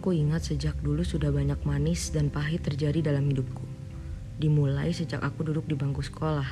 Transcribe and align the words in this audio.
Aku 0.00 0.16
ingat 0.16 0.48
sejak 0.48 0.80
dulu 0.80 1.04
sudah 1.04 1.28
banyak 1.28 1.60
manis 1.68 2.08
dan 2.08 2.32
pahit 2.32 2.64
terjadi 2.64 3.12
dalam 3.12 3.28
hidupku. 3.28 3.60
Dimulai 4.40 4.96
sejak 4.96 5.20
aku 5.20 5.44
duduk 5.44 5.68
di 5.68 5.76
bangku 5.76 6.00
sekolah. 6.00 6.48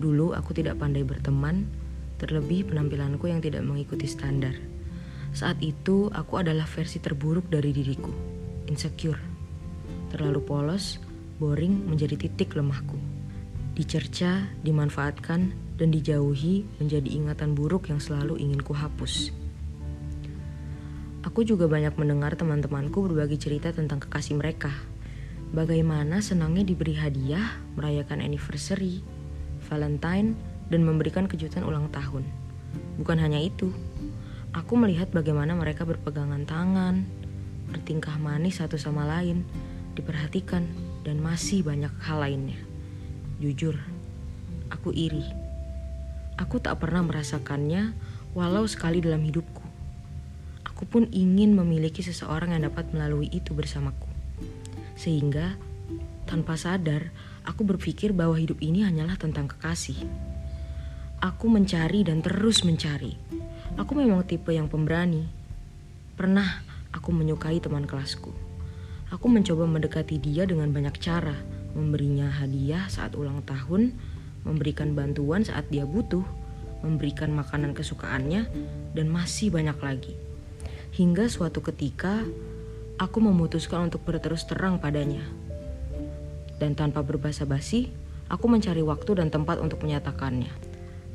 Dulu 0.00 0.32
aku 0.32 0.56
tidak 0.56 0.80
pandai 0.80 1.04
berteman, 1.04 1.68
terlebih 2.16 2.72
penampilanku 2.72 3.28
yang 3.28 3.44
tidak 3.44 3.60
mengikuti 3.60 4.08
standar. 4.08 4.56
Saat 5.36 5.60
itu 5.60 6.08
aku 6.16 6.40
adalah 6.40 6.64
versi 6.64 6.96
terburuk 6.96 7.44
dari 7.52 7.76
diriku, 7.76 8.08
insecure. 8.64 9.20
Terlalu 10.08 10.40
polos, 10.40 10.96
boring 11.36 11.76
menjadi 11.92 12.24
titik 12.24 12.56
lemahku. 12.56 12.96
Dicerca, 13.76 14.48
dimanfaatkan, 14.64 15.52
dan 15.76 15.92
dijauhi 15.92 16.64
menjadi 16.80 17.20
ingatan 17.20 17.52
buruk 17.52 17.92
yang 17.92 18.00
selalu 18.00 18.40
ingin 18.40 18.64
kuhapus. 18.64 19.41
Aku 21.22 21.46
juga 21.46 21.70
banyak 21.70 21.94
mendengar 21.94 22.34
teman-temanku 22.34 23.06
berbagi 23.06 23.38
cerita 23.38 23.70
tentang 23.70 24.02
kekasih 24.02 24.34
mereka. 24.34 24.74
Bagaimana 25.54 26.18
senangnya 26.18 26.66
diberi 26.66 26.98
hadiah, 26.98 27.62
merayakan 27.78 28.18
anniversary, 28.18 29.06
Valentine, 29.70 30.34
dan 30.66 30.82
memberikan 30.82 31.30
kejutan 31.30 31.62
ulang 31.62 31.86
tahun. 31.94 32.26
Bukan 32.98 33.22
hanya 33.22 33.38
itu, 33.38 33.70
aku 34.50 34.74
melihat 34.74 35.14
bagaimana 35.14 35.54
mereka 35.54 35.86
berpegangan 35.86 36.42
tangan, 36.42 37.06
bertingkah 37.70 38.18
manis 38.18 38.58
satu 38.58 38.74
sama 38.74 39.06
lain, 39.06 39.46
diperhatikan, 39.94 40.66
dan 41.06 41.22
masih 41.22 41.62
banyak 41.62 41.92
hal 42.02 42.18
lainnya. 42.18 42.58
Jujur, 43.38 43.78
aku 44.74 44.90
iri. 44.90 45.22
Aku 46.34 46.58
tak 46.58 46.82
pernah 46.82 47.06
merasakannya, 47.06 47.94
walau 48.34 48.66
sekali 48.66 48.98
dalam 48.98 49.22
hidupku. 49.22 49.61
Aku 50.82 50.98
pun 50.98 51.06
ingin 51.14 51.54
memiliki 51.54 52.02
seseorang 52.02 52.58
yang 52.58 52.66
dapat 52.66 52.90
melalui 52.90 53.30
itu 53.30 53.54
bersamaku. 53.54 54.10
Sehingga, 54.98 55.54
tanpa 56.26 56.58
sadar, 56.58 57.14
aku 57.46 57.62
berpikir 57.62 58.10
bahwa 58.10 58.34
hidup 58.34 58.58
ini 58.58 58.82
hanyalah 58.82 59.14
tentang 59.14 59.46
kekasih. 59.46 59.94
Aku 61.22 61.46
mencari 61.46 62.02
dan 62.02 62.18
terus 62.18 62.66
mencari. 62.66 63.14
Aku 63.78 63.94
memang 63.94 64.26
tipe 64.26 64.50
yang 64.50 64.66
pemberani. 64.66 65.22
Pernah 66.18 66.66
aku 66.90 67.14
menyukai 67.14 67.62
teman 67.62 67.86
kelasku. 67.86 68.34
Aku 69.14 69.30
mencoba 69.30 69.70
mendekati 69.70 70.18
dia 70.18 70.50
dengan 70.50 70.74
banyak 70.74 70.98
cara, 70.98 71.38
memberinya 71.78 72.26
hadiah 72.26 72.90
saat 72.90 73.14
ulang 73.14 73.46
tahun, 73.46 73.94
memberikan 74.42 74.98
bantuan 74.98 75.46
saat 75.46 75.62
dia 75.70 75.86
butuh, 75.86 76.26
memberikan 76.82 77.30
makanan 77.30 77.70
kesukaannya, 77.70 78.50
dan 78.98 79.06
masih 79.06 79.54
banyak 79.54 79.78
lagi. 79.78 80.31
Hingga 80.92 81.24
suatu 81.24 81.64
ketika, 81.64 82.20
aku 83.00 83.24
memutuskan 83.24 83.88
untuk 83.88 84.04
berterus 84.04 84.44
terang 84.44 84.76
padanya. 84.76 85.24
Dan 86.60 86.76
tanpa 86.76 87.00
berbasa-basi, 87.00 87.88
aku 88.28 88.44
mencari 88.44 88.84
waktu 88.84 89.16
dan 89.16 89.32
tempat 89.32 89.56
untuk 89.56 89.80
menyatakannya. 89.80 90.52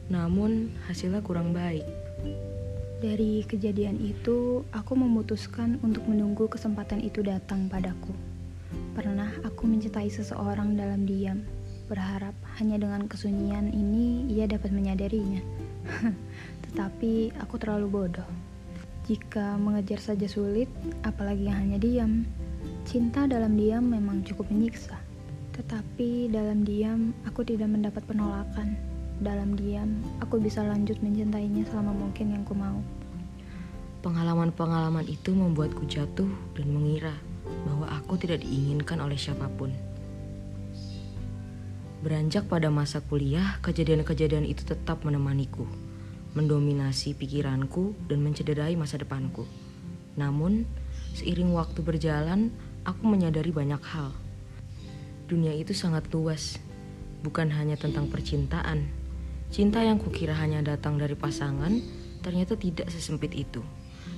Namun 0.09 0.73
hasilnya 0.89 1.21
kurang 1.21 1.53
baik. 1.53 1.85
Dari 3.05 3.45
kejadian 3.45 4.01
itu, 4.01 4.65
aku 4.73 4.97
memutuskan 4.97 5.77
untuk 5.85 6.09
menunggu 6.09 6.49
kesempatan 6.49 6.97
itu 7.05 7.21
datang 7.21 7.69
padaku. 7.69 8.17
Pernah 8.97 9.29
aku 9.45 9.69
mencintai 9.69 10.09
seseorang 10.09 10.73
dalam 10.73 11.05
diam, 11.05 11.45
berharap 11.85 12.33
hanya 12.57 12.81
dengan 12.81 13.05
kesunyian 13.05 13.69
ini 13.69 14.25
ia 14.25 14.49
dapat 14.49 14.73
menyadarinya. 14.73 15.45
Tetapi 16.65 17.37
aku 17.37 17.61
terlalu 17.61 17.85
bodoh. 17.93 18.56
Jika 19.07 19.55
mengejar 19.55 20.03
saja 20.03 20.27
sulit, 20.27 20.67
apalagi 21.07 21.47
yang 21.47 21.55
hanya 21.63 21.79
diam. 21.79 22.27
Cinta 22.83 23.23
dalam 23.23 23.55
diam 23.55 23.87
memang 23.87 24.19
cukup 24.27 24.51
menyiksa. 24.51 24.99
Tetapi 25.55 26.27
dalam 26.27 26.67
diam, 26.67 27.15
aku 27.23 27.47
tidak 27.47 27.71
mendapat 27.71 28.03
penolakan 28.03 28.75
dalam 29.23 29.57
diam, 29.57 29.97
aku 30.19 30.37
bisa 30.37 30.61
lanjut 30.61 30.99
mencintainya 30.99 31.65
selama 31.71 31.95
mungkin 31.95 32.35
yang 32.35 32.43
ku 32.43 32.53
mau. 32.53 32.83
Pengalaman-pengalaman 34.05 35.09
itu 35.09 35.33
membuatku 35.33 35.89
jatuh 35.89 36.29
dan 36.53 36.67
mengira 36.69 37.15
bahwa 37.65 37.89
aku 37.97 38.19
tidak 38.19 38.45
diinginkan 38.45 39.01
oleh 39.01 39.17
siapa 39.17 39.49
pun. 39.55 39.73
Beranjak 42.05 42.45
pada 42.45 42.69
masa 42.69 43.01
kuliah, 43.01 43.57
kejadian-kejadian 43.65 44.45
itu 44.45 44.61
tetap 44.61 45.01
menemaniku, 45.01 45.65
mendominasi 46.35 47.15
pikiranku 47.15 47.95
dan 48.09 48.23
mencederai 48.25 48.75
masa 48.75 48.99
depanku. 48.99 49.47
Namun, 50.17 50.67
seiring 51.13 51.53
waktu 51.53 51.79
berjalan, 51.85 52.51
aku 52.83 53.05
menyadari 53.05 53.53
banyak 53.53 53.79
hal. 53.93 54.11
Dunia 55.27 55.53
itu 55.53 55.75
sangat 55.75 56.09
luas, 56.11 56.57
bukan 57.23 57.51
hanya 57.51 57.75
tentang 57.75 58.07
percintaan, 58.07 58.89
Cinta 59.47 59.79
yang 59.79 59.95
kukira 59.95 60.35
hanya 60.35 60.59
datang 60.59 60.99
dari 60.99 61.15
pasangan, 61.15 61.79
ternyata 62.19 62.59
tidak 62.59 62.91
sesempit 62.91 63.31
itu. 63.31 63.63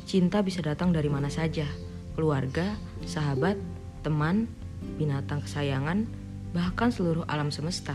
Cinta 0.10 0.42
bisa 0.42 0.66
datang 0.66 0.90
dari 0.90 1.06
mana 1.06 1.30
saja, 1.30 1.70
keluarga, 2.18 2.74
sahabat, 3.06 3.54
teman, 4.02 4.50
binatang 4.98 5.46
kesayangan, 5.46 6.10
bahkan 6.50 6.90
seluruh 6.90 7.30
alam 7.30 7.54
semesta. 7.54 7.94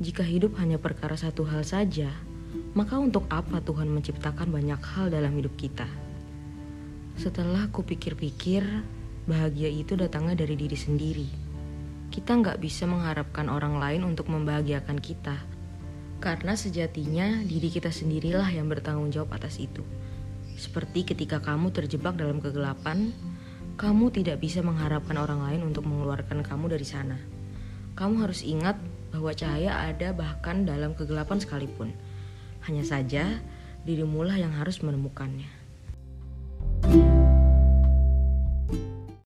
Jika 0.00 0.24
hidup 0.24 0.56
hanya 0.56 0.80
perkara 0.80 1.20
satu 1.20 1.44
hal 1.44 1.68
saja, 1.68 2.08
maka 2.72 2.96
untuk 3.00 3.26
apa 3.28 3.60
Tuhan 3.60 3.90
menciptakan 3.90 4.48
banyak 4.48 4.80
hal 4.80 5.12
dalam 5.12 5.34
hidup 5.36 5.54
kita? 5.58 5.88
Setelah 7.18 7.66
kupikir-pikir, 7.74 8.62
bahagia 9.26 9.68
itu 9.68 9.98
datangnya 9.98 10.38
dari 10.38 10.54
diri 10.54 10.78
sendiri. 10.78 11.28
Kita 12.08 12.38
nggak 12.38 12.62
bisa 12.62 12.88
mengharapkan 12.88 13.52
orang 13.52 13.76
lain 13.76 14.06
untuk 14.06 14.32
membahagiakan 14.32 14.96
kita 15.02 15.36
karena 16.18 16.58
sejatinya 16.58 17.46
diri 17.46 17.70
kita 17.70 17.94
sendirilah 17.94 18.50
yang 18.50 18.66
bertanggung 18.66 19.14
jawab 19.14 19.38
atas 19.38 19.62
itu. 19.62 19.86
Seperti 20.58 21.06
ketika 21.06 21.38
kamu 21.38 21.70
terjebak 21.70 22.18
dalam 22.18 22.42
kegelapan, 22.42 23.14
kamu 23.78 24.10
tidak 24.10 24.42
bisa 24.42 24.58
mengharapkan 24.58 25.14
orang 25.14 25.46
lain 25.46 25.62
untuk 25.62 25.86
mengeluarkan 25.86 26.42
kamu 26.42 26.74
dari 26.74 26.82
sana. 26.82 27.14
Kamu 27.94 28.26
harus 28.26 28.42
ingat 28.42 28.74
bahwa 29.14 29.30
cahaya 29.30 29.86
ada 29.86 30.10
bahkan 30.10 30.66
dalam 30.66 30.98
kegelapan 30.98 31.38
sekalipun. 31.38 31.94
Hanya 32.64 32.84
saja, 32.86 33.38
dirimulah 33.84 34.34
yang 34.38 34.54
harus 34.56 34.80
menemukannya. 34.80 35.57